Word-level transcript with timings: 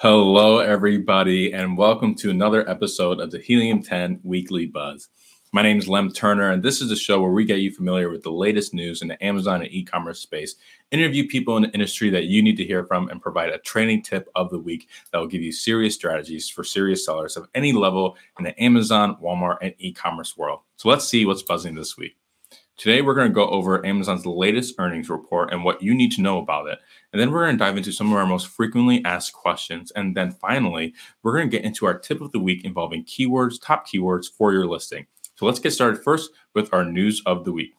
Hello, 0.00 0.58
everybody, 0.58 1.54
and 1.54 1.78
welcome 1.78 2.14
to 2.16 2.28
another 2.28 2.68
episode 2.68 3.18
of 3.18 3.30
the 3.30 3.38
Helium 3.38 3.82
10 3.82 4.20
Weekly 4.24 4.66
Buzz. 4.66 5.08
My 5.54 5.62
name 5.62 5.78
is 5.78 5.88
Lem 5.88 6.12
Turner, 6.12 6.50
and 6.50 6.62
this 6.62 6.82
is 6.82 6.90
a 6.90 6.96
show 6.96 7.18
where 7.22 7.30
we 7.30 7.46
get 7.46 7.60
you 7.60 7.72
familiar 7.72 8.10
with 8.10 8.22
the 8.22 8.30
latest 8.30 8.74
news 8.74 9.00
in 9.00 9.08
the 9.08 9.24
Amazon 9.24 9.62
and 9.62 9.72
e 9.72 9.82
commerce 9.82 10.20
space, 10.20 10.56
interview 10.90 11.26
people 11.26 11.56
in 11.56 11.62
the 11.62 11.70
industry 11.70 12.10
that 12.10 12.26
you 12.26 12.42
need 12.42 12.58
to 12.58 12.64
hear 12.66 12.84
from, 12.84 13.08
and 13.08 13.22
provide 13.22 13.48
a 13.48 13.58
training 13.60 14.02
tip 14.02 14.28
of 14.34 14.50
the 14.50 14.58
week 14.58 14.86
that 15.12 15.18
will 15.18 15.26
give 15.26 15.40
you 15.40 15.50
serious 15.50 15.94
strategies 15.94 16.50
for 16.50 16.62
serious 16.62 17.06
sellers 17.06 17.38
of 17.38 17.48
any 17.54 17.72
level 17.72 18.18
in 18.38 18.44
the 18.44 18.62
Amazon, 18.62 19.16
Walmart, 19.16 19.56
and 19.62 19.72
e 19.78 19.94
commerce 19.94 20.36
world. 20.36 20.60
So 20.76 20.90
let's 20.90 21.08
see 21.08 21.24
what's 21.24 21.42
buzzing 21.42 21.74
this 21.74 21.96
week. 21.96 22.18
Today, 22.76 23.00
we're 23.00 23.14
going 23.14 23.28
to 23.28 23.34
go 23.34 23.48
over 23.48 23.84
Amazon's 23.86 24.26
latest 24.26 24.74
earnings 24.78 25.08
report 25.08 25.50
and 25.50 25.64
what 25.64 25.82
you 25.82 25.94
need 25.94 26.12
to 26.12 26.20
know 26.20 26.36
about 26.36 26.68
it. 26.68 26.78
And 27.10 27.18
then 27.18 27.30
we're 27.30 27.46
going 27.46 27.56
to 27.56 27.64
dive 27.64 27.78
into 27.78 27.90
some 27.90 28.12
of 28.12 28.18
our 28.18 28.26
most 28.26 28.48
frequently 28.48 29.02
asked 29.02 29.32
questions. 29.32 29.90
And 29.92 30.14
then 30.14 30.30
finally, 30.30 30.92
we're 31.22 31.32
going 31.32 31.48
to 31.48 31.56
get 31.56 31.64
into 31.64 31.86
our 31.86 31.98
tip 31.98 32.20
of 32.20 32.32
the 32.32 32.38
week 32.38 32.66
involving 32.66 33.04
keywords, 33.04 33.54
top 33.62 33.88
keywords 33.88 34.26
for 34.30 34.52
your 34.52 34.66
listing. 34.66 35.06
So 35.36 35.46
let's 35.46 35.58
get 35.58 35.70
started 35.70 36.02
first 36.02 36.32
with 36.54 36.74
our 36.74 36.84
news 36.84 37.22
of 37.24 37.46
the 37.46 37.52
week. 37.52 37.72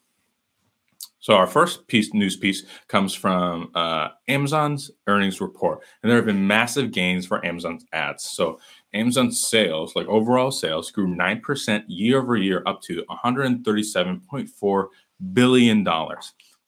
So 1.20 1.34
our 1.34 1.48
first 1.48 1.88
piece, 1.88 2.14
news 2.14 2.38
piece, 2.38 2.64
comes 2.88 3.14
from 3.14 3.70
uh, 3.76 4.10
Amazon's 4.28 4.92
earnings 5.08 5.42
report, 5.42 5.82
and 6.02 6.10
there 6.10 6.16
have 6.16 6.26
been 6.26 6.48
massive 6.48 6.92
gains 6.92 7.26
for 7.26 7.46
Amazon's 7.46 7.86
ads. 7.92 8.24
So 8.24 8.60
Amazon's 8.94 9.42
sales, 9.42 9.96
like 9.96 10.08
overall 10.08 10.52
sales, 10.52 10.92
grew 10.92 11.08
9% 11.08 11.84
year 11.88 12.20
over 12.20 12.38
year 12.38 12.64
up 12.66 12.82
to 12.84 13.04
$137.4 13.10 14.88
billion. 15.34 15.84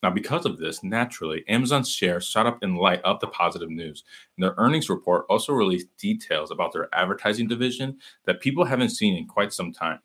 Now, 0.02 0.10
because 0.10 0.46
of 0.46 0.58
this, 0.58 0.82
naturally, 0.82 1.44
Amazon's 1.48 1.90
share 1.90 2.20
shot 2.20 2.46
up 2.46 2.62
in 2.62 2.74
light 2.76 3.02
of 3.02 3.20
the 3.20 3.26
positive 3.26 3.70
news. 3.70 4.04
And 4.36 4.44
their 4.44 4.54
earnings 4.56 4.88
report 4.88 5.26
also 5.28 5.52
released 5.52 5.94
details 5.98 6.50
about 6.50 6.72
their 6.72 6.88
advertising 6.94 7.48
division 7.48 7.98
that 8.24 8.40
people 8.40 8.64
haven't 8.64 8.90
seen 8.90 9.16
in 9.16 9.26
quite 9.26 9.52
some 9.52 9.72
time. 9.72 10.00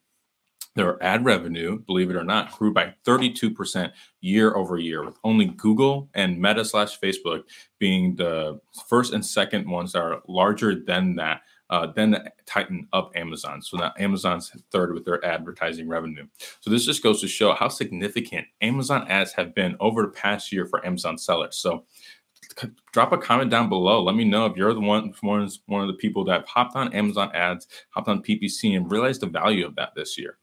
Their 0.75 1.01
ad 1.01 1.23
revenue, 1.23 1.79
believe 1.79 2.09
it 2.09 2.17
or 2.17 2.25
not, 2.25 2.51
grew 2.57 2.73
by 2.73 2.93
32% 3.07 3.91
year 4.19 4.53
over 4.55 4.77
year, 4.77 5.05
with 5.05 5.17
only 5.23 5.45
Google 5.45 6.09
and 6.13 6.41
Meta 6.41 6.65
slash 6.65 6.99
Facebook 6.99 7.43
being 7.79 8.17
the 8.17 8.59
first 8.89 9.13
and 9.13 9.25
second 9.25 9.69
ones 9.69 9.93
that 9.93 10.01
are 10.01 10.21
larger 10.27 10.75
than 10.75 11.15
that 11.15 11.41
uh, 11.69 11.87
then 11.87 12.11
the 12.11 12.31
titan 12.45 12.87
of 12.93 13.11
Amazon. 13.15 13.61
So 13.61 13.77
now 13.77 13.93
Amazon's 13.97 14.51
third 14.71 14.93
with 14.93 15.05
their 15.05 15.23
advertising 15.25 15.87
revenue. 15.87 16.27
So 16.61 16.69
this 16.69 16.85
just 16.85 17.03
goes 17.03 17.21
to 17.21 17.27
show 17.27 17.53
how 17.53 17.69
significant 17.69 18.47
Amazon 18.61 19.07
ads 19.09 19.33
have 19.33 19.55
been 19.55 19.75
over 19.79 20.03
the 20.03 20.09
past 20.09 20.51
year 20.51 20.65
for 20.65 20.85
Amazon 20.85 21.17
sellers. 21.17 21.57
So 21.57 21.85
drop 22.91 23.11
a 23.11 23.17
comment 23.17 23.49
down 23.49 23.69
below. 23.69 24.03
Let 24.03 24.15
me 24.15 24.23
know 24.23 24.45
if 24.45 24.55
you're 24.55 24.73
the 24.73 24.79
one 24.79 25.13
one, 25.21 25.49
one 25.65 25.81
of 25.81 25.87
the 25.87 25.93
people 25.93 26.23
that 26.25 26.47
hopped 26.47 26.75
on 26.75 26.93
Amazon 26.93 27.31
ads, 27.33 27.67
hopped 27.89 28.07
on 28.07 28.21
PPC, 28.21 28.75
and 28.75 28.91
realized 28.91 29.21
the 29.21 29.27
value 29.27 29.65
of 29.65 29.75
that 29.75 29.93
this 29.95 30.17
year. 30.17 30.37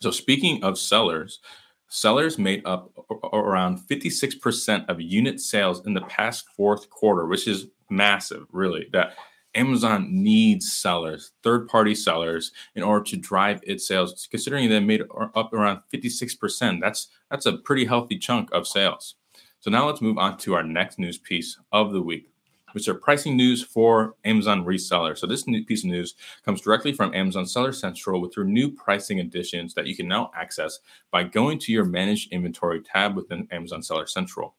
So 0.00 0.10
speaking 0.10 0.62
of 0.64 0.78
sellers, 0.78 1.40
sellers 1.88 2.38
made 2.38 2.62
up 2.64 2.90
around 3.32 3.78
56% 3.78 4.88
of 4.88 5.00
unit 5.00 5.40
sales 5.40 5.86
in 5.86 5.94
the 5.94 6.00
past 6.02 6.46
fourth 6.56 6.90
quarter, 6.90 7.26
which 7.26 7.46
is 7.46 7.66
massive, 7.90 8.46
really. 8.50 8.88
That 8.92 9.14
Amazon 9.54 10.08
needs 10.10 10.72
sellers, 10.72 11.32
third 11.42 11.68
party 11.68 11.94
sellers, 11.94 12.52
in 12.74 12.82
order 12.82 13.04
to 13.04 13.16
drive 13.16 13.60
its 13.64 13.86
sales. 13.86 14.26
Considering 14.30 14.68
they 14.68 14.80
made 14.80 15.02
up 15.34 15.52
around 15.52 15.80
56%, 15.92 16.80
that's 16.80 17.08
that's 17.30 17.46
a 17.46 17.58
pretty 17.58 17.84
healthy 17.84 18.18
chunk 18.18 18.50
of 18.52 18.66
sales. 18.66 19.16
So 19.60 19.70
now 19.70 19.86
let's 19.86 20.00
move 20.00 20.18
on 20.18 20.38
to 20.38 20.54
our 20.54 20.62
next 20.62 20.98
news 20.98 21.18
piece 21.18 21.58
of 21.70 21.92
the 21.92 22.02
week, 22.02 22.30
which 22.72 22.88
are 22.88 22.94
pricing 22.94 23.36
news 23.36 23.62
for 23.62 24.16
Amazon 24.24 24.64
resellers. 24.64 25.18
So 25.18 25.26
this 25.26 25.44
piece 25.44 25.84
of 25.84 25.90
news 25.90 26.14
comes 26.44 26.62
directly 26.62 26.92
from 26.92 27.14
Amazon 27.14 27.46
Seller 27.46 27.72
Central 27.72 28.20
with 28.20 28.34
their 28.34 28.44
new 28.44 28.70
pricing 28.72 29.20
additions 29.20 29.74
that 29.74 29.86
you 29.86 29.94
can 29.94 30.08
now 30.08 30.32
access 30.34 30.80
by 31.10 31.22
going 31.24 31.58
to 31.60 31.72
your 31.72 31.84
Managed 31.84 32.32
Inventory 32.32 32.80
tab 32.80 33.14
within 33.14 33.46
Amazon 33.52 33.82
Seller 33.82 34.06
Central. 34.06 34.56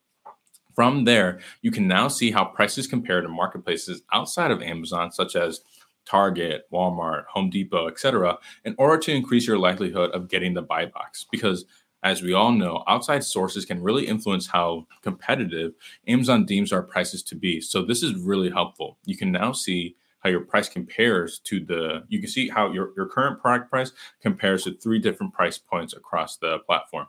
From 0.75 1.03
there, 1.03 1.39
you 1.61 1.71
can 1.71 1.87
now 1.87 2.07
see 2.07 2.31
how 2.31 2.45
prices 2.45 2.87
compare 2.87 3.21
to 3.21 3.27
marketplaces 3.27 4.01
outside 4.11 4.51
of 4.51 4.61
Amazon, 4.61 5.11
such 5.11 5.35
as 5.35 5.61
Target, 6.05 6.65
Walmart, 6.71 7.25
Home 7.27 7.49
Depot, 7.49 7.87
etc., 7.87 8.37
in 8.65 8.75
order 8.77 8.97
to 8.97 9.11
increase 9.11 9.47
your 9.47 9.57
likelihood 9.57 10.11
of 10.11 10.29
getting 10.29 10.53
the 10.53 10.61
buy 10.61 10.85
box. 10.85 11.25
Because 11.31 11.65
as 12.03 12.21
we 12.21 12.33
all 12.33 12.51
know, 12.51 12.83
outside 12.87 13.23
sources 13.23 13.65
can 13.65 13.81
really 13.81 14.05
influence 14.05 14.47
how 14.47 14.85
competitive 15.01 15.73
Amazon 16.07 16.45
deems 16.45 16.73
our 16.73 16.83
prices 16.83 17.23
to 17.23 17.35
be. 17.35 17.61
So 17.61 17.81
this 17.81 18.03
is 18.03 18.15
really 18.15 18.49
helpful. 18.49 18.97
You 19.05 19.15
can 19.15 19.31
now 19.31 19.53
see 19.53 19.95
how 20.19 20.29
your 20.29 20.41
price 20.41 20.69
compares 20.69 21.39
to 21.39 21.59
the 21.59 22.03
you 22.07 22.19
can 22.19 22.29
see 22.29 22.47
how 22.49 22.71
your, 22.71 22.91
your 22.95 23.07
current 23.07 23.41
product 23.41 23.69
price 23.69 23.91
compares 24.21 24.63
to 24.63 24.73
three 24.77 24.99
different 24.99 25.33
price 25.33 25.57
points 25.57 25.93
across 25.93 26.37
the 26.37 26.59
platform. 26.59 27.07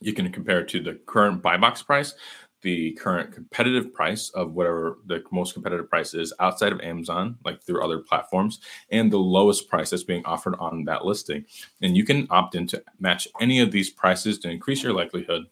You 0.00 0.12
can 0.12 0.30
compare 0.32 0.60
it 0.60 0.68
to 0.70 0.80
the 0.80 0.94
current 1.06 1.40
buy 1.42 1.56
box 1.56 1.82
price, 1.82 2.14
the 2.64 2.92
current 2.92 3.30
competitive 3.30 3.92
price 3.92 4.30
of 4.30 4.54
whatever 4.54 4.98
the 5.06 5.22
most 5.30 5.52
competitive 5.52 5.88
price 5.88 6.14
is 6.14 6.32
outside 6.40 6.72
of 6.72 6.80
Amazon, 6.80 7.36
like 7.44 7.62
through 7.62 7.84
other 7.84 7.98
platforms, 7.98 8.60
and 8.90 9.12
the 9.12 9.18
lowest 9.18 9.68
price 9.68 9.90
that's 9.90 10.02
being 10.02 10.24
offered 10.24 10.56
on 10.58 10.84
that 10.84 11.04
listing. 11.04 11.44
And 11.82 11.96
you 11.96 12.04
can 12.04 12.26
opt 12.30 12.54
in 12.54 12.66
to 12.68 12.82
match 12.98 13.28
any 13.40 13.60
of 13.60 13.70
these 13.70 13.90
prices 13.90 14.38
to 14.40 14.50
increase 14.50 14.82
your 14.82 14.94
likelihood 14.94 15.44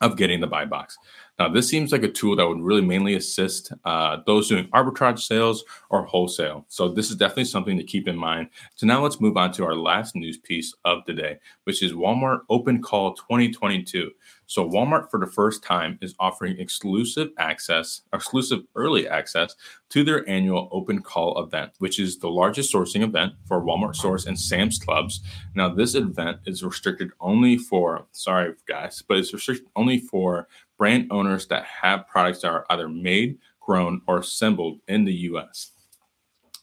of 0.00 0.16
getting 0.16 0.40
the 0.40 0.46
buy 0.46 0.64
box. 0.64 0.98
Now, 1.38 1.48
this 1.48 1.68
seems 1.68 1.92
like 1.92 2.02
a 2.02 2.08
tool 2.08 2.36
that 2.36 2.48
would 2.48 2.62
really 2.62 2.84
mainly 2.84 3.14
assist 3.14 3.72
uh, 3.84 4.18
those 4.26 4.48
doing 4.48 4.68
arbitrage 4.68 5.20
sales 5.20 5.64
or 5.90 6.04
wholesale. 6.04 6.64
So, 6.68 6.88
this 6.88 7.10
is 7.10 7.16
definitely 7.16 7.44
something 7.44 7.76
to 7.76 7.84
keep 7.84 8.08
in 8.08 8.16
mind. 8.16 8.48
So, 8.74 8.86
now 8.86 9.02
let's 9.02 9.20
move 9.20 9.36
on 9.36 9.52
to 9.52 9.64
our 9.64 9.74
last 9.74 10.16
news 10.16 10.38
piece 10.38 10.74
of 10.84 11.04
the 11.06 11.12
day, 11.12 11.38
which 11.64 11.82
is 11.82 11.92
Walmart 11.92 12.40
Open 12.48 12.80
Call 12.82 13.14
2022. 13.14 14.10
So, 14.46 14.68
Walmart 14.68 15.10
for 15.10 15.18
the 15.18 15.26
first 15.26 15.62
time 15.62 15.98
is 16.00 16.14
offering 16.20 16.58
exclusive 16.58 17.30
access, 17.38 18.02
exclusive 18.12 18.60
early 18.76 19.08
access 19.08 19.56
to 19.90 20.04
their 20.04 20.28
annual 20.28 20.68
Open 20.70 21.02
Call 21.02 21.42
event, 21.42 21.72
which 21.78 21.98
is 21.98 22.18
the 22.18 22.30
largest 22.30 22.72
sourcing 22.72 23.02
event 23.02 23.32
for 23.46 23.60
Walmart 23.60 23.96
Source 23.96 24.26
and 24.26 24.38
Sam's 24.38 24.78
Clubs. 24.78 25.20
Now, 25.54 25.68
this 25.68 25.94
event 25.94 26.38
is 26.46 26.62
restricted 26.62 27.10
only 27.20 27.58
for, 27.58 28.06
sorry 28.12 28.54
guys, 28.68 29.02
but 29.06 29.18
it's 29.18 29.32
restricted 29.32 29.66
only 29.74 29.98
for 29.98 30.46
brand 30.78 31.08
owners 31.10 31.46
that 31.48 31.64
have 31.64 32.06
products 32.06 32.42
that 32.42 32.50
are 32.52 32.66
either 32.70 32.88
made, 32.88 33.38
grown, 33.60 34.00
or 34.06 34.18
assembled 34.18 34.80
in 34.86 35.04
the 35.04 35.14
US. 35.30 35.72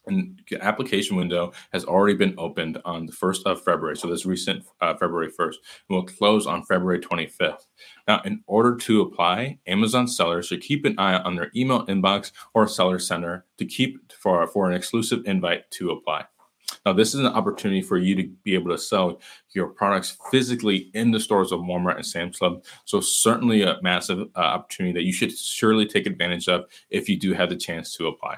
And 0.05 0.41
the 0.49 0.63
application 0.63 1.15
window 1.15 1.53
has 1.71 1.85
already 1.85 2.15
been 2.15 2.35
opened 2.37 2.81
on 2.83 3.05
the 3.05 3.13
1st 3.13 3.43
of 3.45 3.63
February. 3.63 3.95
So 3.95 4.07
this 4.07 4.25
recent 4.25 4.65
uh, 4.81 4.93
February 4.95 5.31
1st 5.31 5.55
and 5.89 5.95
will 5.95 6.03
close 6.03 6.45
on 6.45 6.63
February 6.63 6.99
25th. 6.99 7.65
Now, 8.07 8.21
in 8.25 8.43
order 8.47 8.75
to 8.75 9.01
apply, 9.01 9.59
Amazon 9.67 10.07
sellers 10.07 10.47
should 10.47 10.61
keep 10.61 10.85
an 10.85 10.95
eye 10.97 11.15
on 11.19 11.35
their 11.35 11.51
email 11.55 11.85
inbox 11.87 12.31
or 12.53 12.67
seller 12.67 12.99
center 12.99 13.45
to 13.57 13.65
keep 13.65 14.11
for, 14.11 14.45
for 14.47 14.69
an 14.69 14.75
exclusive 14.75 15.21
invite 15.25 15.69
to 15.71 15.91
apply. 15.91 16.25
Now, 16.85 16.93
this 16.93 17.13
is 17.13 17.21
an 17.21 17.27
opportunity 17.27 17.81
for 17.81 17.97
you 17.97 18.15
to 18.15 18.27
be 18.43 18.55
able 18.55 18.71
to 18.71 18.77
sell 18.77 19.21
your 19.53 19.67
products 19.67 20.17
physically 20.31 20.89
in 20.93 21.11
the 21.11 21.19
stores 21.19 21.51
of 21.51 21.61
Walmart 21.61 21.95
and 21.95 22.05
Sam's 22.05 22.37
Club. 22.37 22.63
So, 22.85 22.99
certainly 22.99 23.61
a 23.61 23.77
massive 23.81 24.27
uh, 24.35 24.39
opportunity 24.39 24.93
that 24.93 25.05
you 25.05 25.13
should 25.13 25.37
surely 25.37 25.85
take 25.85 26.05
advantage 26.05 26.47
of 26.47 26.65
if 26.89 27.07
you 27.07 27.17
do 27.17 27.33
have 27.33 27.49
the 27.49 27.55
chance 27.55 27.95
to 27.97 28.07
apply. 28.07 28.37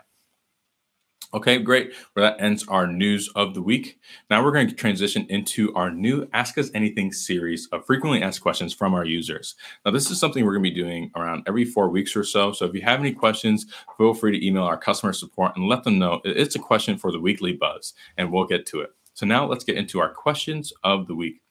Okay, 1.36 1.60
great. 1.60 1.92
Well, 2.16 2.24
that 2.24 2.42
ends 2.42 2.66
our 2.70 2.88
news 2.88 3.30
of 3.36 3.54
the 3.56 3.62
week. 3.62 4.00
Now 4.30 4.42
we're 4.42 4.54
going 4.54 4.70
to 4.70 4.74
transition 4.74 5.26
into 5.28 5.76
our 5.76 5.92
new 5.92 6.30
Ask 6.32 6.58
Us 6.58 6.72
Anything 6.74 7.12
series 7.12 7.68
of 7.74 7.86
frequently 7.86 8.24
asked 8.24 8.40
questions 8.40 8.74
from 8.74 8.94
our 8.94 9.04
users. 9.04 9.56
Now, 9.86 9.92
this 9.92 10.10
is 10.10 10.18
something 10.18 10.46
we're 10.46 10.54
going 10.54 10.64
to 10.64 10.70
be 10.70 10.82
doing 10.82 11.12
around 11.14 11.44
every 11.46 11.66
four 11.66 11.90
weeks 11.90 12.16
or 12.16 12.24
so. 12.24 12.54
So 12.54 12.64
if 12.64 12.74
you 12.74 12.80
have 12.84 13.02
any 13.02 13.12
questions, 13.12 13.66
feel 13.98 14.14
free 14.14 14.32
to 14.32 14.48
email 14.48 14.64
our 14.64 14.78
customer 14.78 15.12
support 15.12 15.58
and 15.58 15.68
let 15.68 15.84
them 15.84 16.00
know 16.00 16.22
it's 16.24 16.56
a 16.56 16.60
question 16.60 16.98
for 16.98 17.12
the 17.12 17.20
weekly 17.20 17.52
buzz, 17.52 17.94
and 18.18 18.32
we'll 18.32 18.46
get 18.46 18.66
to 18.68 18.80
it. 18.80 18.92
So 19.14 19.26
now 19.26 19.46
let's 19.46 19.66
get 19.66 19.76
into 19.76 20.00
our 20.00 20.14
questions 20.14 20.72
of 20.86 21.06
the 21.06 21.16
week. 21.16 21.42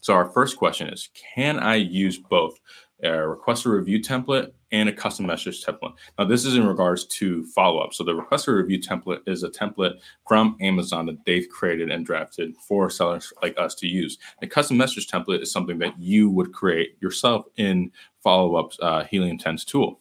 So 0.00 0.14
our 0.14 0.30
first 0.30 0.56
question 0.56 0.88
is 0.88 1.10
Can 1.34 1.58
I 1.58 1.74
use 1.74 2.18
both 2.18 2.58
a 3.02 3.28
request 3.28 3.66
a 3.66 3.70
review 3.70 4.00
template 4.00 4.52
and 4.72 4.88
a 4.88 4.92
custom 4.92 5.26
message 5.26 5.64
template. 5.64 5.94
Now, 6.18 6.24
this 6.24 6.44
is 6.44 6.56
in 6.56 6.66
regards 6.66 7.04
to 7.06 7.44
follow 7.46 7.80
up. 7.80 7.94
So, 7.94 8.04
the 8.04 8.14
request 8.14 8.48
a 8.48 8.52
review 8.52 8.80
template 8.80 9.20
is 9.26 9.42
a 9.42 9.50
template 9.50 9.98
from 10.26 10.56
Amazon 10.60 11.06
that 11.06 11.24
they've 11.24 11.48
created 11.48 11.90
and 11.90 12.04
drafted 12.04 12.56
for 12.56 12.90
sellers 12.90 13.32
like 13.42 13.58
us 13.58 13.74
to 13.76 13.86
use. 13.86 14.18
The 14.40 14.46
custom 14.46 14.76
message 14.76 15.08
template 15.08 15.42
is 15.42 15.52
something 15.52 15.78
that 15.78 15.98
you 15.98 16.30
would 16.30 16.52
create 16.52 16.96
yourself 17.00 17.46
in 17.56 17.90
follow 18.22 18.56
up 18.56 18.72
uh, 18.80 19.04
Helium 19.04 19.38
10's 19.38 19.64
tool. 19.64 20.00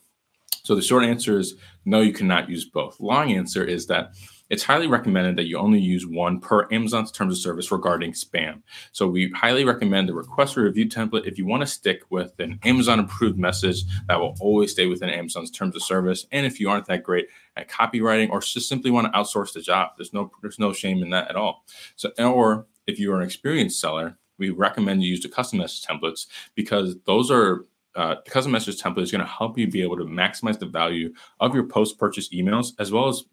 So, 0.64 0.76
the 0.76 0.82
short 0.82 1.04
answer 1.04 1.40
is 1.40 1.56
no, 1.86 2.02
you 2.02 2.14
cannot 2.14 2.50
use 2.50 2.66
both. 2.66 3.00
Long 3.00 3.32
answer 3.32 3.64
is 3.64 3.86
that 3.88 4.14
it's 4.54 4.62
highly 4.62 4.86
recommended 4.86 5.36
that 5.36 5.48
you 5.48 5.58
only 5.58 5.80
use 5.80 6.06
one 6.06 6.40
per 6.40 6.68
Amazon's 6.72 7.12
terms 7.12 7.34
of 7.34 7.40
service 7.40 7.72
regarding 7.72 8.12
spam. 8.12 8.62
So 8.92 9.08
we 9.08 9.32
highly 9.32 9.66
recommend 9.66 10.08
the 10.08 10.14
request 10.14 10.54
for 10.54 10.62
review 10.62 10.88
template 10.88 11.26
if 11.26 11.40
you 11.40 11.48
want 11.48 11.62
to 11.62 11.68
stick 11.68 12.04
with 12.12 12.40
an 12.40 12.60
Amazon 12.64 13.00
approved 13.00 13.40
message 13.40 13.84
that 14.08 14.20
will 14.20 14.36
always 14.40 14.70
stay 14.70 14.86
within 14.86 15.10
Amazon's 15.10 15.50
terms 15.50 15.76
of 15.76 15.82
service. 15.82 16.28
And 16.32 16.46
if 16.46 16.60
you 16.60 16.70
aren't 16.70 16.86
that 16.86 17.02
great 17.02 17.30
at 17.58 17.68
copywriting 17.68 18.30
or 18.30 18.42
just 18.42 18.70
simply 18.70 18.92
want 18.92 19.12
to 19.12 19.20
outsource 19.20 19.54
the 19.54 19.62
job, 19.62 19.94
there's 19.98 20.14
no 20.14 20.30
there's 20.44 20.60
no 20.60 20.72
shame 20.72 21.02
in 21.02 21.10
that 21.10 21.32
at 21.32 21.36
all. 21.36 21.66
So 21.96 22.12
or 22.20 22.68
if 22.86 23.00
you 23.00 23.12
are 23.12 23.18
an 23.18 23.26
experienced 23.26 23.80
seller, 23.80 24.20
we 24.38 24.52
recommend 24.52 25.02
you 25.02 25.10
use 25.10 25.22
the 25.22 25.30
custom 25.30 25.58
message 25.58 25.84
templates 25.84 26.28
because 26.54 26.96
those 27.08 27.32
are 27.32 27.66
uh, 27.96 28.16
the 28.24 28.32
custom 28.32 28.52
message 28.52 28.80
template 28.80 29.02
is 29.02 29.12
going 29.12 29.24
to 29.24 29.28
help 29.28 29.58
you 29.58 29.68
be 29.68 29.82
able 29.82 29.98
to 29.98 30.06
maximize 30.06 30.60
the 30.60 30.66
value 30.66 31.12
of 31.40 31.56
your 31.56 31.64
post 31.64 31.98
purchase 31.98 32.30
emails 32.30 32.74
as 32.80 32.92
well 32.92 33.08
as 33.08 33.24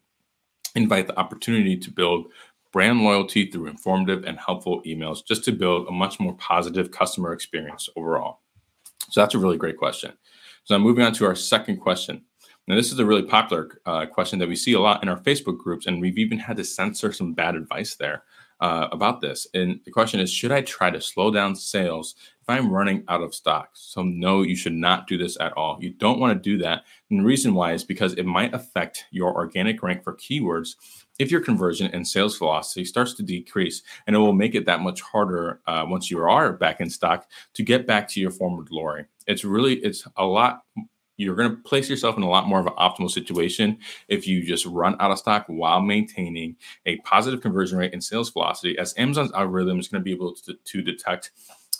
invite 0.74 1.06
the 1.06 1.18
opportunity 1.18 1.76
to 1.76 1.90
build 1.90 2.26
brand 2.72 3.02
loyalty 3.02 3.50
through 3.50 3.66
informative 3.66 4.24
and 4.24 4.38
helpful 4.38 4.82
emails 4.86 5.24
just 5.26 5.44
to 5.44 5.52
build 5.52 5.88
a 5.88 5.92
much 5.92 6.20
more 6.20 6.34
positive 6.34 6.90
customer 6.90 7.32
experience 7.32 7.88
overall. 7.96 8.40
So 9.10 9.20
that's 9.20 9.34
a 9.34 9.38
really 9.38 9.56
great 9.56 9.76
question. 9.76 10.12
So 10.64 10.76
now 10.76 10.84
moving 10.84 11.04
on 11.04 11.12
to 11.14 11.26
our 11.26 11.34
second 11.34 11.78
question. 11.78 12.22
Now, 12.68 12.76
this 12.76 12.92
is 12.92 12.98
a 13.00 13.04
really 13.04 13.24
popular 13.24 13.80
uh, 13.84 14.06
question 14.06 14.38
that 14.38 14.48
we 14.48 14.54
see 14.54 14.74
a 14.74 14.80
lot 14.80 15.02
in 15.02 15.08
our 15.08 15.18
Facebook 15.18 15.58
groups, 15.58 15.86
and 15.86 16.00
we've 16.00 16.18
even 16.18 16.38
had 16.38 16.56
to 16.58 16.64
censor 16.64 17.12
some 17.12 17.32
bad 17.32 17.56
advice 17.56 17.96
there 17.96 18.22
uh, 18.60 18.88
about 18.92 19.20
this. 19.20 19.46
And 19.54 19.80
the 19.84 19.90
question 19.90 20.20
is 20.20 20.30
Should 20.30 20.52
I 20.52 20.62
try 20.62 20.90
to 20.90 21.00
slow 21.00 21.30
down 21.30 21.54
sales 21.54 22.14
if 22.40 22.48
I'm 22.48 22.70
running 22.70 23.04
out 23.08 23.22
of 23.22 23.34
stock? 23.34 23.70
So, 23.74 24.02
no, 24.02 24.42
you 24.42 24.56
should 24.56 24.74
not 24.74 25.06
do 25.06 25.16
this 25.16 25.38
at 25.40 25.52
all. 25.54 25.78
You 25.80 25.90
don't 25.90 26.20
want 26.20 26.32
to 26.36 26.50
do 26.50 26.58
that. 26.62 26.84
And 27.10 27.20
the 27.20 27.24
reason 27.24 27.54
why 27.54 27.72
is 27.72 27.84
because 27.84 28.14
it 28.14 28.26
might 28.26 28.54
affect 28.54 29.04
your 29.10 29.34
organic 29.34 29.82
rank 29.82 30.04
for 30.04 30.14
keywords 30.14 30.74
if 31.18 31.30
your 31.30 31.40
conversion 31.42 31.90
and 31.92 32.06
sales 32.06 32.38
velocity 32.38 32.84
starts 32.84 33.14
to 33.14 33.22
decrease. 33.22 33.82
And 34.06 34.16
it 34.16 34.18
will 34.18 34.32
make 34.32 34.54
it 34.54 34.66
that 34.66 34.80
much 34.80 35.00
harder 35.00 35.60
uh, 35.66 35.84
once 35.86 36.10
you 36.10 36.22
are 36.22 36.52
back 36.52 36.80
in 36.80 36.88
stock 36.88 37.28
to 37.54 37.62
get 37.62 37.86
back 37.86 38.08
to 38.08 38.20
your 38.20 38.30
former 38.30 38.62
glory. 38.62 39.04
It's 39.26 39.44
really, 39.44 39.76
it's 39.76 40.06
a 40.16 40.24
lot 40.24 40.62
you're 41.20 41.36
going 41.36 41.50
to 41.50 41.56
place 41.62 41.88
yourself 41.90 42.16
in 42.16 42.22
a 42.22 42.28
lot 42.28 42.46
more 42.46 42.60
of 42.60 42.66
an 42.66 42.72
optimal 42.78 43.10
situation 43.10 43.78
if 44.08 44.26
you 44.26 44.42
just 44.42 44.64
run 44.66 44.96
out 45.00 45.10
of 45.10 45.18
stock 45.18 45.44
while 45.48 45.80
maintaining 45.80 46.56
a 46.86 46.96
positive 46.98 47.40
conversion 47.40 47.78
rate 47.78 47.92
and 47.92 48.02
sales 48.02 48.30
velocity, 48.30 48.78
as 48.78 48.94
Amazon's 48.96 49.32
algorithm 49.32 49.78
is 49.78 49.88
going 49.88 50.00
to 50.00 50.04
be 50.04 50.12
able 50.12 50.34
to, 50.34 50.54
to 50.54 50.82
detect 50.82 51.30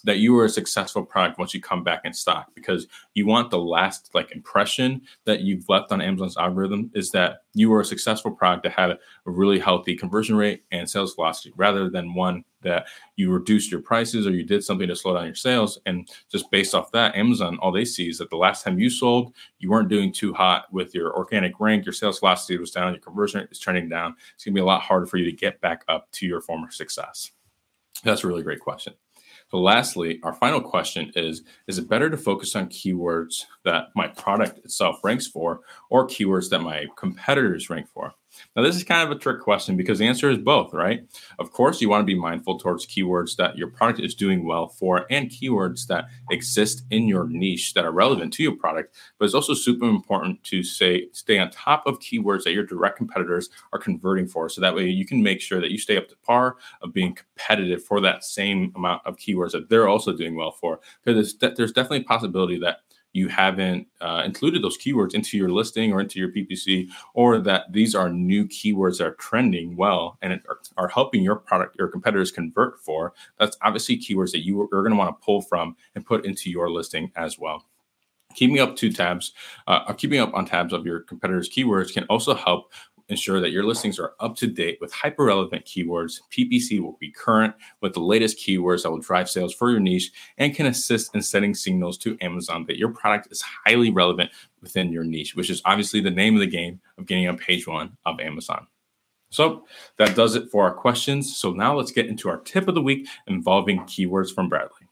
that 0.04 0.18
you 0.18 0.38
are 0.38 0.44
a 0.44 0.50
successful 0.50 1.04
product 1.04 1.38
once 1.38 1.54
you 1.54 1.60
come 1.60 1.82
back 1.82 2.02
in 2.04 2.12
stock 2.12 2.54
because 2.54 2.86
you 3.14 3.26
want 3.26 3.50
the 3.50 3.58
last 3.58 4.10
like 4.14 4.32
impression 4.32 5.02
that 5.24 5.40
you've 5.40 5.68
left 5.68 5.92
on 5.92 6.00
Amazon's 6.00 6.36
algorithm 6.36 6.90
is 6.94 7.10
that 7.10 7.42
you 7.54 7.72
are 7.72 7.80
a 7.80 7.84
successful 7.84 8.30
product 8.30 8.62
that 8.62 8.72
had 8.72 8.90
a 8.90 8.98
really 9.24 9.58
healthy 9.58 9.96
conversion 9.96 10.36
rate 10.36 10.64
and 10.70 10.88
sales 10.88 11.14
velocity 11.14 11.52
rather 11.56 11.90
than 11.90 12.14
one 12.14 12.44
that 12.62 12.86
you 13.16 13.30
reduced 13.30 13.70
your 13.70 13.80
prices 13.80 14.26
or 14.26 14.32
you 14.32 14.44
did 14.44 14.62
something 14.62 14.86
to 14.86 14.94
slow 14.94 15.14
down 15.14 15.24
your 15.24 15.34
sales. 15.34 15.78
And 15.86 16.08
just 16.30 16.50
based 16.50 16.74
off 16.74 16.92
that 16.92 17.16
Amazon 17.16 17.58
all 17.60 17.72
they 17.72 17.84
see 17.84 18.08
is 18.08 18.18
that 18.18 18.30
the 18.30 18.36
last 18.36 18.64
time 18.64 18.78
you 18.78 18.90
sold 18.90 19.34
you 19.58 19.70
weren't 19.70 19.88
doing 19.88 20.12
too 20.12 20.32
hot 20.32 20.72
with 20.72 20.94
your 20.94 21.16
organic 21.16 21.58
rank. 21.58 21.84
Your 21.84 21.92
sales 21.92 22.20
velocity 22.20 22.58
was 22.58 22.70
down 22.70 22.92
your 22.92 23.00
conversion 23.00 23.46
is 23.50 23.58
trending 23.58 23.88
down. 23.88 24.14
It's 24.34 24.44
going 24.44 24.54
to 24.54 24.58
be 24.58 24.62
a 24.62 24.66
lot 24.66 24.82
harder 24.82 25.06
for 25.06 25.16
you 25.16 25.24
to 25.24 25.32
get 25.32 25.60
back 25.60 25.84
up 25.88 26.10
to 26.12 26.26
your 26.26 26.40
former 26.40 26.70
success. 26.70 27.32
That's 28.04 28.24
a 28.24 28.26
really 28.26 28.42
great 28.42 28.60
question 28.60 28.94
so 29.50 29.58
lastly, 29.58 30.20
our 30.22 30.32
final 30.32 30.60
question 30.60 31.10
is, 31.16 31.42
is 31.66 31.78
it 31.78 31.88
better 31.88 32.08
to 32.08 32.16
focus 32.16 32.54
on 32.54 32.68
keywords 32.68 33.46
that 33.64 33.88
my 33.96 34.06
product 34.06 34.58
itself 34.58 35.00
ranks 35.02 35.26
for 35.26 35.60
or 35.88 36.06
keywords 36.06 36.50
that 36.50 36.60
my 36.60 36.86
competitors 36.96 37.68
rank 37.68 37.88
for? 37.92 38.14
Now, 38.56 38.62
this 38.62 38.76
is 38.76 38.84
kind 38.84 39.08
of 39.08 39.16
a 39.16 39.20
trick 39.20 39.40
question 39.40 39.76
because 39.76 39.98
the 39.98 40.06
answer 40.06 40.30
is 40.30 40.38
both, 40.38 40.72
right? 40.72 41.02
Of 41.38 41.52
course, 41.52 41.80
you 41.80 41.88
want 41.88 42.02
to 42.02 42.06
be 42.06 42.18
mindful 42.18 42.58
towards 42.58 42.86
keywords 42.86 43.36
that 43.36 43.56
your 43.56 43.68
product 43.68 44.00
is 44.00 44.14
doing 44.14 44.44
well 44.44 44.68
for 44.68 45.06
and 45.10 45.28
keywords 45.30 45.86
that 45.86 46.06
exist 46.30 46.84
in 46.90 47.08
your 47.08 47.26
niche 47.28 47.74
that 47.74 47.84
are 47.84 47.92
relevant 47.92 48.32
to 48.34 48.42
your 48.42 48.56
product. 48.56 48.94
But 49.18 49.26
it's 49.26 49.34
also 49.34 49.54
super 49.54 49.88
important 49.88 50.42
to 50.44 50.62
say 50.62 51.08
stay 51.12 51.38
on 51.38 51.50
top 51.50 51.86
of 51.86 51.98
keywords 52.00 52.44
that 52.44 52.52
your 52.52 52.64
direct 52.64 52.96
competitors 52.96 53.50
are 53.72 53.78
converting 53.78 54.26
for. 54.26 54.48
So 54.48 54.60
that 54.60 54.74
way 54.74 54.88
you 54.88 55.06
can 55.06 55.22
make 55.22 55.40
sure 55.40 55.60
that 55.60 55.70
you 55.70 55.78
stay 55.78 55.96
up 55.96 56.08
to 56.08 56.16
par 56.24 56.56
of 56.82 56.92
being 56.92 57.14
competitive 57.14 57.84
for 57.84 58.00
that 58.00 58.24
same 58.24 58.72
amount 58.76 59.02
of 59.06 59.16
keywords 59.16 59.52
that 59.52 59.68
they're 59.68 59.88
also 59.88 60.12
doing 60.12 60.34
well 60.34 60.52
for. 60.52 60.80
Because 61.04 61.36
there's 61.38 61.54
there's 61.56 61.72
definitely 61.72 62.00
a 62.00 62.04
possibility 62.04 62.58
that 62.58 62.80
you 63.12 63.28
haven't 63.28 63.86
uh, 64.00 64.22
included 64.24 64.62
those 64.62 64.78
keywords 64.78 65.14
into 65.14 65.36
your 65.36 65.50
listing 65.50 65.92
or 65.92 66.00
into 66.00 66.18
your 66.18 66.30
PPC, 66.30 66.88
or 67.14 67.38
that 67.38 67.72
these 67.72 67.94
are 67.94 68.08
new 68.08 68.46
keywords 68.46 68.98
that 68.98 69.06
are 69.06 69.14
trending 69.14 69.76
well 69.76 70.18
and 70.22 70.40
are, 70.48 70.60
are 70.76 70.88
helping 70.88 71.22
your 71.22 71.36
product, 71.36 71.76
your 71.78 71.88
competitors 71.88 72.30
convert 72.30 72.78
for, 72.80 73.12
that's 73.38 73.56
obviously 73.62 73.98
keywords 73.98 74.32
that 74.32 74.44
you 74.44 74.60
are 74.60 74.68
going 74.68 74.90
to 74.90 74.96
want 74.96 75.08
to 75.08 75.24
pull 75.24 75.42
from 75.42 75.76
and 75.94 76.06
put 76.06 76.24
into 76.24 76.50
your 76.50 76.70
listing 76.70 77.10
as 77.16 77.38
well. 77.38 77.66
Keeping 78.36 78.60
up 78.60 78.76
two 78.76 78.92
tabs, 78.92 79.32
uh, 79.66 79.92
keeping 79.94 80.20
up 80.20 80.32
on 80.34 80.46
tabs 80.46 80.72
of 80.72 80.86
your 80.86 81.00
competitors' 81.00 81.50
keywords 81.50 81.92
can 81.92 82.04
also 82.04 82.32
help 82.32 82.72
ensure 83.10 83.40
that 83.40 83.50
your 83.50 83.64
listings 83.64 83.98
are 83.98 84.14
up 84.20 84.36
to 84.36 84.46
date 84.46 84.78
with 84.80 84.92
hyper 84.92 85.24
relevant 85.24 85.64
keywords. 85.64 86.20
PPC 86.30 86.80
will 86.80 86.96
be 87.00 87.10
current 87.10 87.54
with 87.80 87.92
the 87.92 88.00
latest 88.00 88.38
keywords 88.38 88.82
that 88.82 88.90
will 88.90 88.98
drive 88.98 89.28
sales 89.28 89.54
for 89.54 89.70
your 89.70 89.80
niche 89.80 90.10
and 90.38 90.54
can 90.54 90.66
assist 90.66 91.14
in 91.14 91.20
setting 91.20 91.54
signals 91.54 91.98
to 91.98 92.16
Amazon 92.20 92.64
that 92.66 92.78
your 92.78 92.90
product 92.90 93.28
is 93.30 93.42
highly 93.42 93.90
relevant 93.90 94.30
within 94.62 94.92
your 94.92 95.04
niche, 95.04 95.34
which 95.34 95.50
is 95.50 95.60
obviously 95.64 96.00
the 96.00 96.10
name 96.10 96.34
of 96.34 96.40
the 96.40 96.46
game 96.46 96.80
of 96.96 97.06
getting 97.06 97.28
on 97.28 97.36
page 97.36 97.66
one 97.66 97.96
of 98.06 98.20
Amazon. 98.20 98.66
So 99.30 99.64
that 99.96 100.16
does 100.16 100.34
it 100.34 100.50
for 100.50 100.64
our 100.64 100.74
questions. 100.74 101.36
So 101.36 101.52
now 101.52 101.76
let's 101.76 101.92
get 101.92 102.06
into 102.06 102.28
our 102.28 102.38
tip 102.38 102.68
of 102.68 102.74
the 102.74 102.82
week 102.82 103.06
involving 103.26 103.80
keywords 103.80 104.34
from 104.34 104.48
Bradley. 104.48 104.88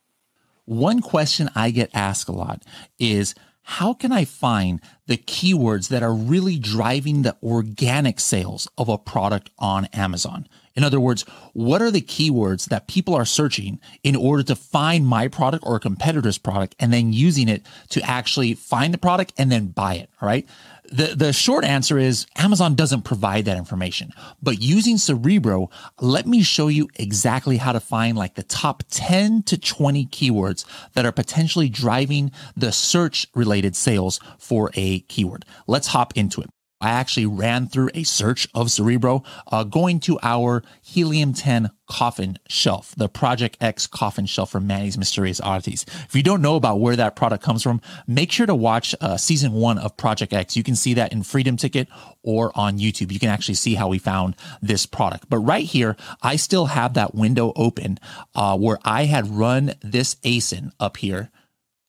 One 0.64 1.00
question 1.00 1.48
I 1.54 1.70
get 1.70 1.90
asked 1.94 2.28
a 2.28 2.32
lot 2.32 2.62
is 2.98 3.34
how 3.68 3.92
can 3.92 4.12
I 4.12 4.24
find 4.24 4.80
the 5.08 5.18
keywords 5.18 5.88
that 5.88 6.02
are 6.02 6.14
really 6.14 6.58
driving 6.58 7.20
the 7.20 7.36
organic 7.42 8.18
sales 8.18 8.66
of 8.78 8.88
a 8.88 8.96
product 8.96 9.50
on 9.58 9.84
Amazon? 9.92 10.48
In 10.74 10.84
other 10.84 10.98
words, 10.98 11.26
what 11.52 11.82
are 11.82 11.90
the 11.90 12.00
keywords 12.00 12.70
that 12.70 12.86
people 12.86 13.14
are 13.14 13.26
searching 13.26 13.78
in 14.02 14.16
order 14.16 14.42
to 14.44 14.56
find 14.56 15.06
my 15.06 15.28
product 15.28 15.64
or 15.66 15.76
a 15.76 15.80
competitor's 15.80 16.38
product 16.38 16.76
and 16.80 16.94
then 16.94 17.12
using 17.12 17.46
it 17.46 17.62
to 17.90 18.00
actually 18.00 18.54
find 18.54 18.94
the 18.94 18.98
product 18.98 19.34
and 19.36 19.52
then 19.52 19.66
buy 19.66 19.96
it? 19.96 20.08
All 20.22 20.26
right. 20.26 20.48
The, 20.90 21.14
the 21.14 21.32
short 21.32 21.64
answer 21.64 21.99
is 21.99 22.26
Amazon 22.37 22.75
doesn't 22.75 23.02
provide 23.02 23.44
that 23.44 23.56
information. 23.56 24.12
But 24.43 24.61
using 24.61 24.96
Cerebro, 24.96 25.70
let 26.00 26.26
me 26.26 26.43
show 26.43 26.69
you 26.69 26.88
exactly 26.96 27.58
how 27.58 27.73
to 27.73 27.81
find 27.81 28.17
like 28.17 28.35
the 28.35 28.43
top 28.43 28.82
10 28.90 29.43
to 29.44 29.58
20 29.58 30.06
keywords 30.06 30.64
that 30.94 31.05
are 31.05 31.12
potentially 31.12 31.69
driving 31.69 32.32
the 32.56 32.73
search 32.73 33.26
related 33.35 33.76
sales 33.76 34.19
for 34.38 34.70
a 34.75 35.00
keyword. 35.00 35.44
Let's 35.67 35.88
hop 35.88 36.17
into 36.17 36.40
it. 36.40 36.50
I 36.80 36.90
actually 36.90 37.26
ran 37.26 37.66
through 37.66 37.90
a 37.94 38.04
search 38.04 38.47
of 38.54 38.70
Cerebro, 38.70 39.25
uh, 39.50 39.64
going 39.64 39.99
to 40.00 40.18
our 40.23 40.62
Helium 40.82 41.32
10 41.32 41.70
coffin 41.88 42.38
shelf, 42.49 42.94
the 42.97 43.08
Project 43.08 43.56
X 43.61 43.87
coffin 43.87 44.26
shelf 44.26 44.50
for 44.52 44.61
Manny's 44.61 44.97
Mysterious 44.97 45.40
Oddities. 45.40 45.85
If 46.04 46.14
you 46.14 46.23
don't 46.23 46.42
know 46.42 46.56
about 46.56 46.80
where 46.80 46.94
that 46.94 47.16
product 47.16 47.42
comes 47.42 47.62
from, 47.62 47.80
make 48.06 48.30
sure 48.30 48.47
to 48.47 48.54
watch 48.54 48.94
uh, 49.00 49.16
season 49.16 49.52
one 49.52 49.78
of 49.78 49.97
Project 49.97 50.32
X. 50.32 50.56
You 50.56 50.62
can 50.62 50.76
see 50.76 50.94
that 50.94 51.12
in 51.12 51.23
Freedom 51.23 51.56
Ticket 51.56 51.88
or 52.23 52.52
on 52.54 52.78
YouTube. 52.78 53.11
You 53.11 53.18
can 53.18 53.30
actually 53.30 53.54
see 53.54 53.75
how 53.75 53.88
we 53.88 53.99
found 53.99 54.37
this 54.62 54.87
product. 54.87 55.28
But 55.28 55.38
right 55.38 55.64
here, 55.64 55.97
I 56.23 56.37
still 56.37 56.66
have 56.66 56.94
that 56.94 57.14
window 57.14 57.52
open 57.56 57.99
uh, 58.35 58.56
where 58.56 58.78
I 58.85 59.06
had 59.06 59.28
run 59.28 59.75
this 59.82 60.14
ASIN 60.16 60.70
up 60.78 60.99
here 60.99 61.30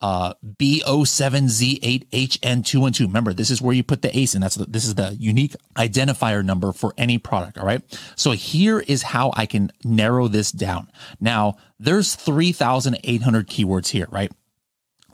uh, 0.02 0.34
B07Z8HN212. 0.58 3.00
Remember, 3.02 3.34
this 3.34 3.50
is 3.50 3.62
where 3.62 3.76
you 3.76 3.84
put 3.84 4.02
the 4.02 4.10
ASIN. 4.10 4.42
That's 4.42 4.56
the, 4.56 4.66
this 4.66 4.86
is 4.86 4.96
the 4.96 5.16
unique 5.20 5.56
identifier 5.76 6.44
number 6.44 6.72
for 6.72 6.94
any 6.98 7.18
product. 7.18 7.58
All 7.58 7.66
right. 7.66 7.82
So 8.16 8.32
here 8.32 8.80
is 8.80 9.04
how 9.04 9.32
I 9.36 9.46
can 9.46 9.72
narrow 9.84 10.28
this 10.28 10.52
down. 10.52 10.90
Now 11.20 11.58
there's 11.80 12.16
3,800 12.16 13.48
keywords 13.48 13.90
here, 13.90 14.08
right? 14.10 14.32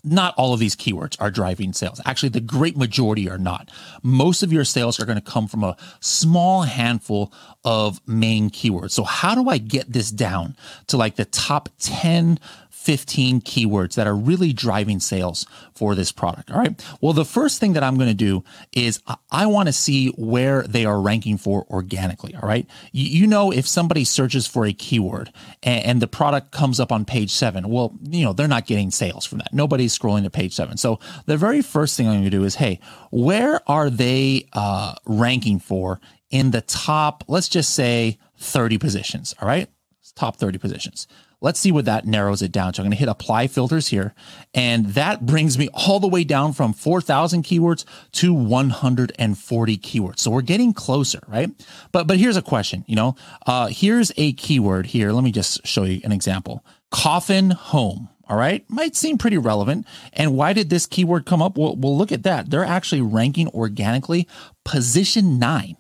Not 0.08 0.36
all 0.38 0.54
of 0.54 0.60
these 0.60 0.76
keywords 0.76 1.20
are 1.20 1.32
driving 1.32 1.74
sales. 1.74 2.00
Actually, 2.06 2.30
the 2.30 2.40
great 2.40 2.78
majority 2.78 3.28
are 3.28 3.40
not. 3.40 3.72
Most 4.04 4.44
of 4.44 4.54
your 4.54 4.64
sales 4.64 5.00
are 5.00 5.06
going 5.06 5.18
to 5.18 5.32
come 5.32 5.48
from 5.48 5.64
a 5.64 5.76
small 6.00 6.62
handful 6.62 7.34
of 7.64 8.00
main 8.08 8.52
keywords. 8.52 8.92
So 8.92 9.04
how 9.04 9.34
do 9.34 9.50
I 9.50 9.58
get 9.58 9.92
this 9.92 10.12
down 10.12 10.56
to 10.88 10.98
like 10.98 11.16
the 11.16 11.26
top 11.26 11.70
10 11.80 12.38
15 12.86 13.42
keywords 13.42 13.96
that 13.96 14.06
are 14.06 14.16
really 14.16 14.54
driving 14.54 15.00
sales 15.00 15.48
for 15.74 15.96
this 15.96 16.12
product. 16.12 16.52
All 16.52 16.60
right. 16.60 16.86
Well, 17.02 17.14
the 17.14 17.26
first 17.26 17.60
thing 17.60 17.74
that 17.74 17.82
I'm 17.82 17.96
going 17.96 18.10
to 18.10 18.14
do 18.14 18.44
is 18.74 19.02
I 19.32 19.48
want 19.48 19.68
to 19.68 19.74
see 19.74 20.10
where 20.10 20.62
they 20.62 20.86
are 20.86 21.02
ranking 21.02 21.40
for 21.40 21.66
organically. 21.72 22.36
All 22.36 22.48
right. 22.48 22.68
You, 22.92 23.26
know, 23.26 23.52
if 23.52 23.68
somebody 23.68 24.04
searches 24.04 24.46
for 24.46 24.68
a 24.68 24.72
keyword 24.74 25.34
and, 25.64 25.84
and, 25.84 26.02
the 26.02 26.08
product 26.08 26.52
comes 26.52 26.80
up 26.80 26.92
on 26.92 27.06
page 27.06 27.32
seven, 27.32 27.70
well, 27.70 27.98
you 28.04 28.24
know, 28.24 28.34
they're 28.34 28.48
not 28.48 28.68
getting 28.68 28.92
sales 28.92 29.26
from 29.26 29.40
that. 29.40 29.52
Nobody's 29.52 29.98
scrolling 29.98 30.22
to 30.22 30.30
page 30.30 30.54
seven. 30.54 30.78
So 30.78 31.00
the 31.26 31.38
very 31.38 31.64
first 31.64 31.98
thing 31.98 32.06
I'm 32.06 32.14
going 32.14 32.26
to 32.26 32.30
do 32.30 32.44
is, 32.44 32.56
hey, 32.56 32.80
where 33.10 33.62
are 33.68 33.90
they 33.90 34.46
uh, 34.54 34.94
ranking 35.08 35.58
for 35.58 36.00
in 36.30 36.52
the 36.52 36.62
top, 36.62 37.24
let's 37.28 37.50
just 37.50 37.74
say 37.74 38.20
30 38.38 38.78
positions. 38.78 39.34
All 39.42 39.48
right. 39.48 39.70
Top 40.16 40.38
30 40.38 40.60
positions. 40.60 41.08
Let's 41.46 41.60
see 41.60 41.72
what 41.72 41.86
that 41.86 42.08
narrows 42.08 42.42
it 42.42 42.52
down 42.52 42.74
to. 42.74 42.82
I'm 42.82 42.86
going 42.86 42.94
to 42.94 42.98
hit 42.98 43.08
apply 43.08 43.46
filters 43.46 43.90
here. 43.90 44.16
And 44.56 44.88
that 44.96 45.28
brings 45.28 45.60
me 45.60 45.70
all 45.76 46.00
the 46.00 46.08
way 46.08 46.24
down 46.24 46.54
from 46.54 46.74
4,000 46.74 47.44
keywords 47.44 47.86
to 48.14 48.34
140 48.34 49.78
keywords. 49.78 50.20
So 50.22 50.32
we're 50.32 50.42
getting 50.42 50.74
closer, 50.74 51.20
right? 51.28 51.52
But, 51.92 52.08
but 52.08 52.18
here's 52.18 52.36
a 52.36 52.42
question, 52.42 52.84
you 52.88 52.96
know, 52.96 53.16
uh, 53.46 53.68
here's 53.68 54.12
a 54.18 54.34
keyword 54.34 54.88
here. 54.88 55.12
Let 55.12 55.24
me 55.24 55.32
just 55.32 55.68
show 55.68 55.84
you 55.84 56.02
an 56.04 56.12
example. 56.12 56.66
Coffin 56.90 57.52
home. 57.52 58.10
All 58.28 58.38
right. 58.38 58.68
Might 58.68 58.96
seem 58.96 59.20
pretty 59.20 59.38
relevant. 59.38 59.86
And 60.14 60.36
why 60.36 60.54
did 60.54 60.72
this 60.72 60.88
keyword 60.88 61.28
come 61.28 61.44
up? 61.44 61.60
Well, 61.60 61.76
well, 61.76 61.96
look 61.96 62.12
at 62.12 62.24
that. 62.24 62.50
They're 62.50 62.66
actually 62.66 63.02
ranking 63.02 63.50
organically 63.50 64.28
position 64.64 65.38
nine, 65.38 65.78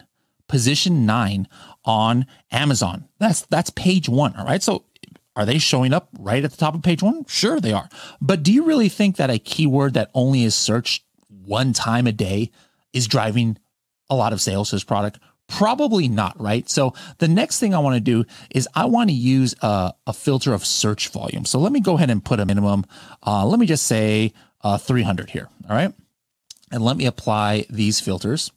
position 0.47 1.07
nine 1.07 1.47
on 1.85 2.27
Amazon. 2.51 3.07
That's, 3.17 3.41
that's 3.47 3.71
page 3.71 4.07
one. 4.07 4.35
All 4.35 4.45
right. 4.45 4.61
So 4.61 4.85
are 5.35 5.45
they 5.45 5.57
showing 5.57 5.93
up 5.93 6.09
right 6.19 6.43
at 6.43 6.51
the 6.51 6.57
top 6.57 6.75
of 6.75 6.81
page 6.81 7.03
one? 7.03 7.25
Sure, 7.25 7.59
they 7.59 7.73
are. 7.73 7.89
But 8.21 8.43
do 8.43 8.53
you 8.53 8.63
really 8.63 8.89
think 8.89 9.17
that 9.17 9.29
a 9.29 9.37
keyword 9.37 9.93
that 9.95 10.11
only 10.13 10.43
is 10.43 10.55
searched 10.55 11.03
one 11.27 11.73
time 11.73 12.07
a 12.07 12.11
day 12.11 12.51
is 12.93 13.07
driving 13.07 13.57
a 14.09 14.15
lot 14.15 14.33
of 14.33 14.41
sales 14.41 14.69
to 14.69 14.77
this 14.77 14.83
product? 14.83 15.19
Probably 15.47 16.07
not, 16.07 16.39
right? 16.41 16.67
So 16.69 16.93
the 17.19 17.27
next 17.27 17.59
thing 17.59 17.73
I 17.73 17.79
want 17.79 17.95
to 17.95 17.99
do 17.99 18.25
is 18.49 18.67
I 18.73 18.85
want 18.85 19.09
to 19.09 19.15
use 19.15 19.53
a, 19.61 19.93
a, 20.07 20.13
filter 20.13 20.53
of 20.53 20.65
search 20.65 21.09
volume. 21.09 21.45
So 21.45 21.59
let 21.59 21.71
me 21.71 21.81
go 21.81 21.97
ahead 21.97 22.09
and 22.09 22.25
put 22.25 22.39
a 22.39 22.45
minimum. 22.45 22.85
Uh, 23.25 23.45
let 23.45 23.59
me 23.59 23.67
just 23.67 23.85
say 23.85 24.33
uh, 24.61 24.79
300 24.79 25.29
here. 25.29 25.47
All 25.69 25.75
right. 25.75 25.93
And 26.71 26.83
let 26.83 26.97
me 26.97 27.05
apply 27.05 27.67
these 27.69 27.99
filters. 27.99 28.51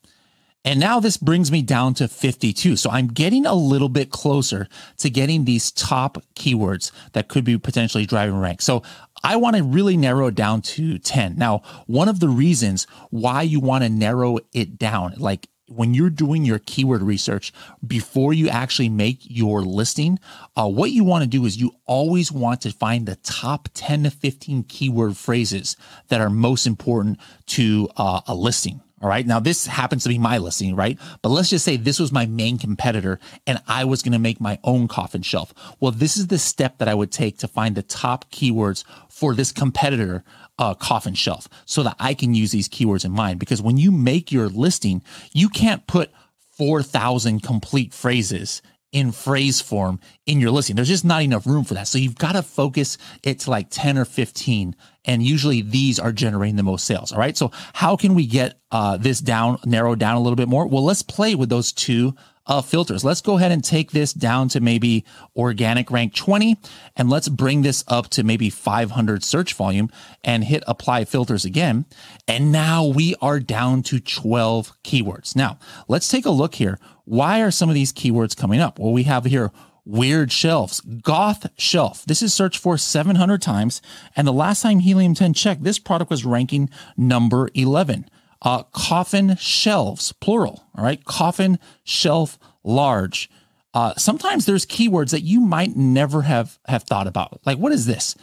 And 0.69 0.81
now 0.81 1.01
this 1.01 1.17
brings 1.17 1.51
me 1.51 1.63
down 1.63 1.95
to 1.95 2.09
52. 2.09 2.77
So 2.77 2.91
I'm 2.91 3.07
getting 3.07 3.47
a 3.47 3.55
little 3.55 3.89
bit 3.89 4.11
closer 4.11 4.69
to 4.99 5.09
getting 5.09 5.47
these 5.47 5.73
top 5.73 6.19
keywords 6.35 6.93
that 7.15 7.29
could 7.29 7.43
be 7.43 7.57
potentially 7.57 8.05
driving 8.05 8.39
rank. 8.39 8.61
So 8.61 8.83
I 9.25 9.37
want 9.37 9.57
to 9.57 9.63
really 9.63 9.97
narrow 9.97 10.27
it 10.27 10.35
down 10.35 10.61
to 10.61 10.99
10. 10.99 11.37
Now, 11.39 11.63
one 11.87 12.07
of 12.07 12.21
the 12.21 12.29
reasons 12.29 12.87
why 13.09 13.41
you 13.41 13.61
want 13.61 13.83
to 13.85 13.89
narrow 13.89 14.41
it 14.53 14.79
down, 14.79 15.15
like 15.17 15.49
when 15.69 15.95
you're 15.95 16.11
doing 16.11 16.45
your 16.45 16.59
keyword 16.59 17.01
research 17.01 17.51
before 17.87 18.35
you 18.35 18.51
actually 18.51 18.91
make 18.91 19.21
your 19.23 19.63
listing, 19.63 20.19
uh, 20.55 20.69
what 20.69 20.91
you 20.91 21.03
want 21.03 21.23
to 21.25 21.31
do 21.31 21.47
is 21.47 21.57
you 21.57 21.73
always 21.87 22.31
want 22.31 22.61
to 22.61 22.73
find 22.73 23.07
the 23.07 23.17
top 23.17 23.71
10 23.73 24.03
to 24.03 24.11
15 24.11 24.65
keyword 24.65 25.17
phrases 25.17 25.79
that 26.09 26.21
are 26.21 26.29
most 26.29 26.67
important 26.67 27.19
to 27.47 27.89
uh, 27.97 28.21
a 28.27 28.35
listing. 28.35 28.83
All 29.01 29.09
right. 29.09 29.27
Now, 29.27 29.39
this 29.39 29.67
happens 29.67 30.03
to 30.03 30.09
be 30.09 30.19
my 30.19 30.39
listing, 30.39 30.75
right? 30.75 30.99
But 31.23 31.29
let's 31.29 31.51
just 31.51 31.65
say 31.65 31.77
this 31.77 32.01
was 32.01 32.11
my 32.11 32.27
main 32.27 32.59
competitor 32.59 33.21
and 33.47 33.61
I 33.69 33.85
was 33.85 34.03
going 34.03 34.13
to 34.13 34.19
make 34.19 34.41
my 34.41 34.59
own 34.65 34.89
coffin 34.89 35.23
shelf. 35.23 35.55
Well, 35.79 35.93
this 35.93 36.17
is 36.17 36.27
the 36.27 36.39
step 36.39 36.79
that 36.79 36.89
I 36.89 36.95
would 36.95 37.13
take 37.13 37.39
to 37.39 37.49
find 37.49 37.77
the 37.77 37.83
top 37.83 38.31
keywords 38.31 38.85
for 39.09 39.35
this 39.35 39.53
competitor 39.53 40.25
uh, 40.59 40.75
coffin 40.75 41.15
shelf 41.15 41.49
so 41.65 41.85
that 41.85 41.97
I 42.01 42.15
can 42.15 42.35
use 42.35 42.51
these 42.51 42.69
keywords 42.69 43.05
in 43.05 43.13
mind. 43.13 43.39
Because 43.39 43.63
when 43.63 43.77
you 43.77 43.93
make 43.93 44.33
your 44.33 44.49
listing, 44.49 45.03
you 45.33 45.49
can't 45.49 45.87
put 45.87 46.11
4,000 46.57 47.41
complete 47.41 47.95
phrases 47.95 48.63
in 48.93 49.13
phrase 49.13 49.61
form 49.61 50.01
in 50.27 50.41
your 50.41 50.51
listing. 50.51 50.77
There's 50.77 50.89
just 50.89 51.05
not 51.05 51.23
enough 51.23 51.47
room 51.47 51.65
for 51.65 51.75
that. 51.75 51.89
So 51.89 51.99
you've 51.99 52.17
got 52.17 52.33
to 52.33 52.43
focus 52.43 52.97
it 53.23 53.41
to 53.41 53.51
like 53.51 53.69
10 53.71 53.99
or 53.99 54.05
15 54.05 54.75
and 55.05 55.23
usually 55.23 55.63
these 55.63 55.99
are 55.99 56.13
generating 56.13 56.57
the 56.57 56.63
most 56.63 56.85
sales. 56.85 57.13
All 57.13 57.19
right. 57.19 57.37
So 57.37 57.51
how 57.73 57.97
can 57.97 58.15
we 58.15 58.27
get 58.27 58.61
uh, 58.71 58.99
this 58.99 59.21
down, 59.21 59.59
narrowed 59.65 59.99
down 59.99 60.17
a 60.17 60.21
little 60.21 60.37
bit 60.37 60.49
more? 60.49 60.67
Well, 60.67 60.85
let's 60.85 61.03
play 61.03 61.35
with 61.35 61.49
those 61.49 61.73
two 61.73 62.15
filters. 62.63 63.05
Let's 63.05 63.21
go 63.21 63.37
ahead 63.37 63.53
and 63.53 63.63
take 63.63 63.91
this 63.91 64.13
down 64.13 64.49
to 64.51 64.61
maybe 64.61 65.05
organic 65.37 65.91
rank 65.91 66.15
20 66.15 66.57
and 66.97 67.11
let's 67.11 67.29
bring 67.29 67.63
this 67.63 67.85
up 67.89 68.09
to 68.11 68.23
maybe 68.23 68.51
500 68.51 69.23
search 69.23 69.55
volume 69.55 69.91
and 70.25 70.45
hit 70.45 70.65
apply 70.67 71.05
filters 71.05 71.45
again. 71.45 71.85
And 72.27 72.51
now 72.51 72.85
we 72.85 73.15
are 73.21 73.39
down 73.39 73.83
to 73.85 74.01
12 74.01 74.73
keywords. 74.83 75.37
Now 75.37 75.59
let's 75.87 76.09
take 76.09 76.27
a 76.27 76.31
look 76.31 76.55
here. 76.57 76.79
Why 77.05 77.41
are 77.43 77.51
some 77.51 77.69
of 77.69 77.75
these 77.75 77.93
keywords 77.93 78.37
coming 78.37 78.61
up? 78.61 78.79
Well, 78.79 78.93
we 78.93 79.05
have 79.05 79.25
here 79.25 79.53
weird 79.85 80.31
shelves, 80.31 80.81
goth 80.81 81.47
shelf. 81.57 82.05
This 82.05 82.23
is 82.23 82.35
searched 82.35 82.59
for 82.61 82.77
700 82.77 83.41
times. 83.41 83.81
And 84.15 84.27
the 84.27 84.33
last 84.33 84.63
time 84.63 84.81
Helium 84.81 85.15
10 85.15 85.33
checked, 85.33 85.65
this 85.65 85.79
product 85.79 86.11
was 86.11 86.25
ranking 86.25 86.69
number 86.97 87.49
11. 87.55 88.09
Uh, 88.43 88.63
coffin 88.65 89.37
shelves, 89.37 90.13
plural. 90.13 90.65
All 90.77 90.85
right. 90.85 91.05
Coffin 91.05 91.59
shelf 91.85 92.39
large. 92.63 93.29
Uh, 93.75 93.95
sometimes 93.97 94.47
there's 94.47 94.65
keywords 94.65 95.11
that 95.11 95.23
you 95.23 95.41
might 95.41 95.77
never 95.77 96.23
have, 96.23 96.59
have 96.67 96.85
thought 96.85 97.07
about. 97.07 97.41
Like, 97.45 97.59
what 97.59 97.73
is 97.73 97.87
this? 97.87 98.15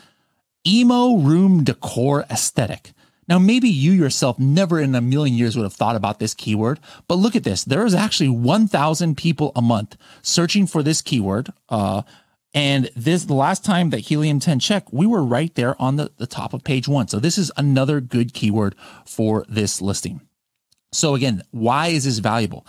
Emo 0.65 1.17
room 1.17 1.63
decor 1.63 2.25
aesthetic. 2.29 2.91
Now, 3.27 3.39
maybe 3.39 3.69
you 3.69 3.91
yourself 3.91 4.37
never 4.37 4.79
in 4.79 4.93
a 4.93 5.01
million 5.01 5.35
years 5.35 5.55
would 5.55 5.63
have 5.63 5.73
thought 5.73 5.95
about 5.95 6.19
this 6.19 6.33
keyword, 6.33 6.79
but 7.07 7.15
look 7.15 7.35
at 7.35 7.43
this. 7.43 7.63
There 7.63 7.85
is 7.85 7.95
actually 7.95 8.29
1,000 8.29 9.17
people 9.17 9.51
a 9.55 9.61
month 9.61 9.97
searching 10.21 10.67
for 10.67 10.83
this 10.83 11.01
keyword. 11.01 11.51
Uh, 11.67 12.03
and 12.55 12.89
this, 12.95 13.25
the 13.25 13.33
last 13.33 13.65
time 13.65 13.89
that 13.89 13.99
Helium 13.99 14.39
10 14.39 14.59
checked, 14.59 14.93
we 14.93 15.05
were 15.05 15.23
right 15.23 15.53
there 15.55 15.79
on 15.79 15.97
the, 15.97 16.11
the 16.17 16.25
top 16.25 16.53
of 16.53 16.63
page 16.63 16.87
one. 16.87 17.09
So 17.09 17.19
this 17.19 17.37
is 17.37 17.51
another 17.57 17.99
good 17.99 18.33
keyword 18.33 18.75
for 19.05 19.45
this 19.49 19.81
listing. 19.81 20.21
So 20.93 21.15
again, 21.15 21.43
why 21.51 21.87
is 21.87 22.05
this 22.05 22.19
valuable? 22.19 22.65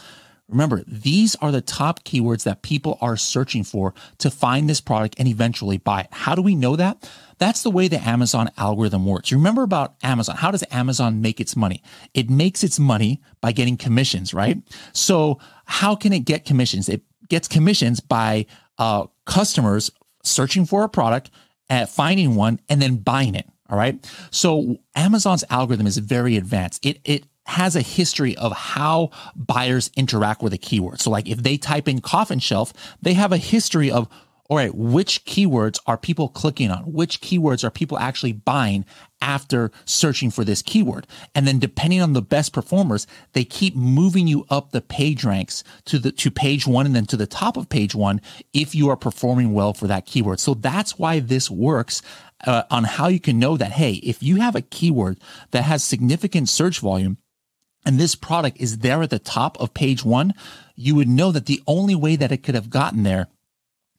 Remember, 0.49 0.83
these 0.87 1.37
are 1.37 1.53
the 1.53 1.61
top 1.61 2.05
keywords 2.05 2.43
that 2.45 2.63
people 2.63 2.99
are 3.01 3.17
searching 3.17 3.63
for 3.63 3.95
to 4.19 4.31
find 4.31 4.69
this 4.69 4.81
product 4.81 5.15
and 5.19 5.29
eventually 5.29 5.79
buy 5.79 6.03
it. 6.03 6.09
How 6.11 6.35
do 6.35 6.43
we 6.43 6.57
know 6.57 6.75
that? 6.75 7.09
That's 7.39 7.63
the 7.63 7.71
way 7.71 7.87
the 7.87 8.01
Amazon 8.01 8.51
algorithm 8.57 9.07
works. 9.07 9.31
You 9.31 9.37
remember 9.37 9.63
about 9.63 9.95
Amazon. 10.03 10.37
How 10.37 10.51
does 10.51 10.65
Amazon 10.73 11.21
make 11.21 11.41
its 11.41 11.55
money? 11.55 11.83
It 12.13 12.29
makes 12.29 12.65
its 12.65 12.79
money 12.81 13.21
by 13.41 13.53
getting 13.53 13.77
commissions, 13.77 14.35
right? 14.35 14.59
So 14.93 15.39
how 15.65 15.95
can 15.95 16.13
it 16.13 16.21
get 16.21 16.45
commissions? 16.45 16.89
It 16.89 17.03
gets 17.29 17.47
commissions 17.47 18.01
by 18.01 18.47
uh, 18.79 19.07
customers 19.27 19.91
searching 20.23 20.65
for 20.65 20.83
a 20.83 20.89
product, 20.89 21.31
uh, 21.69 21.87
finding 21.87 22.35
one, 22.35 22.61
and 22.69 22.81
then 22.81 22.97
buying 22.97 23.35
it. 23.35 23.47
All 23.69 23.77
right. 23.77 23.99
So 24.31 24.79
Amazon's 24.95 25.45
algorithm 25.51 25.87
is 25.87 25.99
very 25.99 26.37
advanced. 26.37 26.85
It 26.87 27.01
it 27.05 27.25
has 27.47 27.77
a 27.77 27.81
history 27.81 28.37
of 28.37 28.53
how 28.53 29.11
buyers 29.35 29.91
interact 29.97 30.43
with 30.43 30.53
a 30.53 30.59
keyword. 30.59 31.01
So 31.01 31.11
like 31.11 31.29
if 31.29 31.43
they 31.43 31.57
type 31.57 31.89
in 31.89 32.01
coffin 32.01 32.39
shelf, 32.39 32.73
they 33.01 33.15
have 33.15 33.33
a 33.33 33.37
history 33.37 33.91
of 33.91 34.09
all 34.49 34.57
right, 34.57 34.75
which 34.75 35.25
keywords 35.25 35.81
are 35.87 35.97
people 35.97 36.29
clicking 36.29 36.71
on? 36.71 36.93
Which 36.93 37.21
keywords 37.21 37.65
are 37.65 37.71
people 37.71 37.99
actually 37.99 38.33
buying 38.33 38.85
after 39.21 39.71
searching 39.85 40.31
for 40.31 40.45
this 40.45 40.63
keyword? 40.63 41.07
And 41.35 41.47
then 41.47 41.59
depending 41.59 42.01
on 42.01 42.13
the 42.13 42.23
best 42.23 42.53
performers, 42.53 43.07
they 43.33 43.45
keep 43.45 43.75
moving 43.75 44.27
you 44.27 44.47
up 44.51 44.71
the 44.71 44.81
page 44.81 45.25
ranks 45.25 45.65
to 45.87 45.99
the 45.99 46.13
to 46.13 46.31
page 46.31 46.67
1 46.67 46.87
and 46.87 46.95
then 46.95 47.07
to 47.07 47.17
the 47.17 47.27
top 47.27 47.57
of 47.57 47.69
page 47.69 47.95
1 47.95 48.21
if 48.53 48.75
you 48.75 48.89
are 48.89 48.97
performing 48.97 49.53
well 49.53 49.73
for 49.73 49.87
that 49.87 50.07
keyword. 50.07 50.41
So 50.41 50.55
that's 50.55 50.99
why 50.99 51.21
this 51.21 51.51
works 51.51 52.03
uh, 52.47 52.65
on 52.71 52.85
how 52.85 53.09
you 53.09 53.21
can 53.21 53.39
know 53.39 53.57
that 53.57 53.73
hey, 53.73 53.95
if 53.95 54.23
you 54.23 54.37
have 54.37 54.55
a 54.55 54.63
keyword 54.63 55.19
that 55.51 55.63
has 55.63 55.83
significant 55.83 56.49
search 56.49 56.81
volume, 56.81 57.19
and 57.85 58.01
this 58.01 58.17
product 58.17 58.59
is 58.61 58.79
there 58.79 59.03
at 59.03 59.11
the 59.11 59.21
top 59.21 59.59
of 59.61 59.73
page 59.73 60.05
one, 60.05 60.35
you 60.75 60.97
would 60.97 61.09
know 61.09 61.31
that 61.31 61.47
the 61.47 61.63
only 61.69 61.95
way 61.95 62.17
that 62.17 62.33
it 62.33 62.43
could 62.43 62.57
have 62.57 62.69
gotten 62.69 63.05
there 63.05 63.29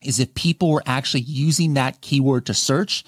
is 0.02 0.20
if 0.20 0.34
people 0.34 0.70
were 0.70 0.82
actually 0.86 1.22
using 1.22 1.74
that 1.74 2.00
keyword 2.00 2.46
to 2.46 2.54
search, 2.54 3.04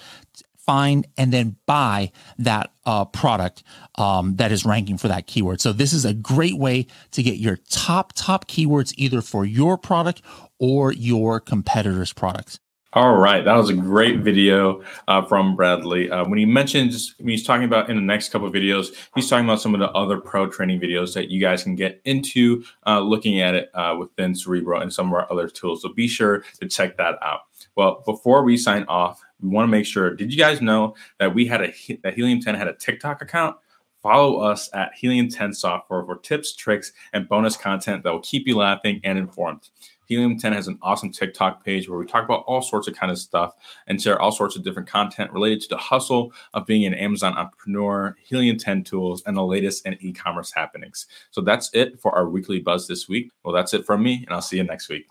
find, 0.70 1.04
and 1.16 1.32
then 1.32 1.56
buy 1.66 2.12
that 2.38 2.72
uh, 2.86 3.04
product 3.04 3.64
um, 3.96 4.36
that 4.36 4.52
is 4.52 4.64
ranking 4.64 4.96
for 4.96 5.08
that 5.08 5.26
keyword. 5.26 5.60
So 5.60 5.72
this 5.72 5.92
is 5.92 6.04
a 6.04 6.14
great 6.14 6.56
way 6.56 6.86
to 7.10 7.24
get 7.24 7.38
your 7.38 7.56
top, 7.68 8.12
top 8.14 8.46
keywords 8.46 8.94
either 8.96 9.20
for 9.20 9.44
your 9.44 9.76
product 9.76 10.22
or 10.60 10.92
your 10.92 11.40
competitor's 11.40 12.12
products. 12.12 12.60
All 12.92 13.14
right, 13.14 13.44
that 13.44 13.54
was 13.54 13.70
a 13.70 13.74
great 13.74 14.18
video 14.18 14.82
uh, 15.06 15.22
from 15.22 15.54
Bradley. 15.54 16.10
Uh, 16.10 16.24
when 16.24 16.40
he 16.40 16.44
mentions, 16.44 17.14
when 17.18 17.28
he's 17.28 17.44
talking 17.44 17.64
about 17.64 17.88
in 17.88 17.94
the 17.94 18.02
next 18.02 18.30
couple 18.30 18.50
videos, 18.50 18.88
he's 19.14 19.30
talking 19.30 19.44
about 19.44 19.60
some 19.60 19.74
of 19.74 19.80
the 19.80 19.92
other 19.92 20.20
pro 20.20 20.48
training 20.48 20.80
videos 20.80 21.14
that 21.14 21.30
you 21.30 21.40
guys 21.40 21.62
can 21.62 21.76
get 21.76 22.00
into 22.04 22.64
uh, 22.88 22.98
looking 22.98 23.40
at 23.40 23.54
it 23.54 23.70
uh, 23.74 23.94
within 23.96 24.34
Cerebro 24.34 24.80
and 24.80 24.92
some 24.92 25.06
of 25.06 25.12
our 25.12 25.30
other 25.30 25.46
tools. 25.46 25.82
So 25.82 25.90
be 25.90 26.08
sure 26.08 26.42
to 26.60 26.66
check 26.66 26.96
that 26.96 27.16
out. 27.22 27.42
Well, 27.76 28.02
before 28.04 28.42
we 28.42 28.56
sign 28.56 28.84
off, 28.88 29.22
we 29.40 29.50
want 29.50 29.68
to 29.68 29.70
make 29.70 29.86
sure. 29.86 30.16
Did 30.16 30.32
you 30.32 30.38
guys 30.38 30.60
know 30.60 30.96
that 31.18 31.32
we 31.32 31.46
had 31.46 31.60
a 31.62 31.72
that 32.02 32.14
Helium 32.14 32.40
10 32.40 32.56
had 32.56 32.66
a 32.66 32.74
TikTok 32.74 33.22
account? 33.22 33.54
Follow 34.02 34.40
us 34.40 34.68
at 34.72 34.94
Helium 34.94 35.28
10 35.28 35.54
Software 35.54 36.04
for 36.04 36.16
tips, 36.16 36.56
tricks, 36.56 36.90
and 37.12 37.28
bonus 37.28 37.56
content 37.56 38.02
that 38.02 38.10
will 38.10 38.22
keep 38.22 38.48
you 38.48 38.56
laughing 38.56 39.00
and 39.04 39.16
informed. 39.16 39.68
Helium 40.10 40.36
10 40.36 40.52
has 40.54 40.66
an 40.66 40.76
awesome 40.82 41.12
TikTok 41.12 41.64
page 41.64 41.88
where 41.88 41.96
we 41.96 42.04
talk 42.04 42.24
about 42.24 42.42
all 42.48 42.62
sorts 42.62 42.88
of 42.88 42.96
kind 42.96 43.12
of 43.12 43.18
stuff 43.18 43.54
and 43.86 44.02
share 44.02 44.20
all 44.20 44.32
sorts 44.32 44.56
of 44.56 44.64
different 44.64 44.88
content 44.88 45.32
related 45.32 45.60
to 45.60 45.68
the 45.68 45.76
hustle 45.76 46.32
of 46.52 46.66
being 46.66 46.84
an 46.84 46.94
Amazon 46.94 47.38
entrepreneur, 47.38 48.16
Helium 48.24 48.58
10 48.58 48.82
tools, 48.82 49.22
and 49.24 49.36
the 49.36 49.44
latest 49.44 49.86
in 49.86 49.96
e 50.00 50.12
commerce 50.12 50.50
happenings. 50.50 51.06
So 51.30 51.40
that's 51.40 51.70
it 51.74 52.00
for 52.00 52.12
our 52.12 52.28
weekly 52.28 52.58
buzz 52.58 52.88
this 52.88 53.08
week. 53.08 53.30
Well, 53.44 53.54
that's 53.54 53.72
it 53.72 53.86
from 53.86 54.02
me, 54.02 54.24
and 54.26 54.34
I'll 54.34 54.42
see 54.42 54.56
you 54.56 54.64
next 54.64 54.88
week. 54.88 55.06